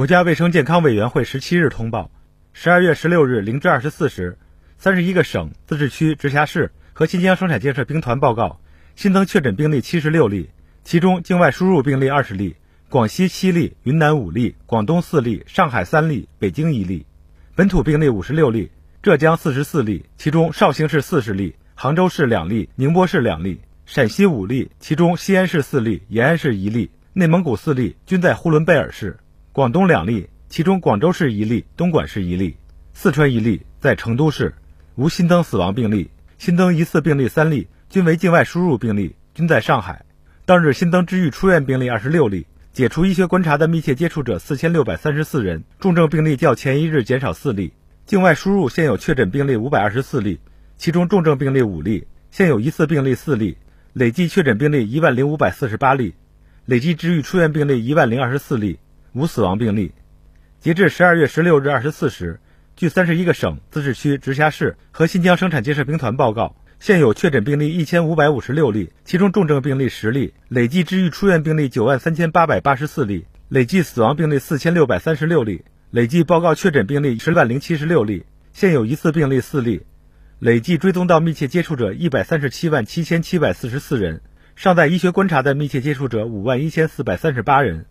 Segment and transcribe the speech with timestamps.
[0.00, 2.10] 国家卫生健康委员会十七日通报，
[2.54, 4.38] 十二月十六日零至二十四时，
[4.78, 8.62] 三十一个省、自治区、直辖市和新疆生产建设兵团报告
[8.96, 10.48] 新增确诊病例七十六例，
[10.84, 12.56] 其中境外输入病例二十例，
[12.88, 17.04] 广西七例，云南五例，广东四例，上海三例，北京一例；
[17.54, 18.70] 本土病例五十六例，
[19.02, 29.18] 浙江四十四例，其中绍兴市四十例，杭州市两例，宁波市两例，陕西五例，其中西安市四例，延安市一例，内蒙古四例，均在呼伦贝尔市。
[29.60, 32.56] 广东两例，其中广州市一例，东莞市一例，
[32.94, 34.54] 四川一例，在成都市，
[34.94, 36.08] 无新增死亡病例。
[36.38, 40.06] 新增疑似病例三例，均为境外输入病例，均在上海。
[40.46, 47.74] 当日新增治愈出院病例二十六例，解除医学观察的密切接触者四千六百三十四人，重症病例较前一日减少四例。
[48.06, 50.40] 境外输入现有确诊病例五百二十四例，
[50.78, 53.58] 其中重症病例五例，现有疑似病例四例，
[53.92, 56.14] 累计确诊病例一万零五百四十八例，
[56.64, 58.78] 累计治愈出院病例一万零二十四例。
[59.12, 59.92] 无死亡病例。
[60.60, 62.40] 截至十二月十六日二十四时，
[62.76, 79.82] 据三十一个省、自治区、直辖市和新疆生产建设兵团报告，现有确诊病例一千五百五十六例，其中重症病例十例，累计治愈出院病例九万三千八百八十四例，累计死亡病例四千六百三十六例，累计报告确诊病例十万零七十六例，现有疑似病例四例，
[80.38, 84.22] 累计追踪到密切接触者一百三十七万七千七百四十四人，
[84.56, 87.86] 尚在医学观察的密切接触者五万一千四百三十八人。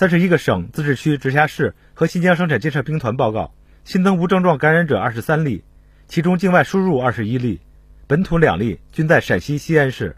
[0.00, 3.52] 三十一个省、自治区、直辖市和新疆生产建设兵团报告
[3.84, 5.62] 新增无症状感染者二十三例，
[6.08, 7.60] 其中境外输入二十一例，
[8.06, 10.16] 本土两例，均在陕西西安市。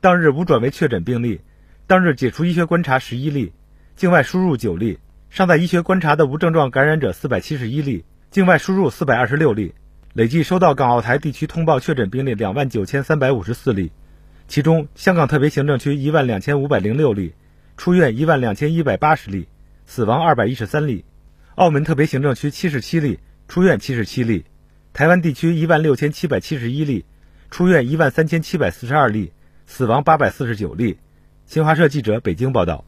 [0.00, 1.42] 当日无转为确诊病例，
[1.86, 3.52] 当日解除医学观察十一例，
[3.94, 9.72] 境外输入九例，尚在医学观察的无症状感染者四百七十一例，境外输入四百二十六例，
[10.12, 13.92] 累计收到港澳台地区通报确诊病例两万九千三百五十四例，
[14.48, 17.32] 其中香港特别行政区一万两千五百零六例。
[17.80, 19.48] 出院一万两千一百八十例，
[19.86, 21.02] 死亡二百一十三例；
[21.54, 24.44] 澳门特别行政区七十七例，出院七十七例；
[24.92, 27.06] 台湾地区一万六千七百七十一例，
[27.50, 29.32] 出院一万三千七百四十二例，
[29.66, 30.98] 死亡八百四十九例。
[31.46, 32.84] 新华社记者北京报道。